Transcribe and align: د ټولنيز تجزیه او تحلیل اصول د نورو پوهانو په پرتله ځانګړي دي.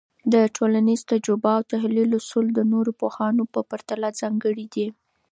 د 0.33 0.35
ټولنيز 0.57 1.01
تجزیه 1.11 1.51
او 1.57 1.61
تحلیل 1.73 2.09
اصول 2.19 2.45
د 2.53 2.59
نورو 2.71 2.91
پوهانو 3.01 3.43
په 3.53 3.59
پرتله 3.69 4.09
ځانګړي 4.19 4.65
دي. 4.73 4.87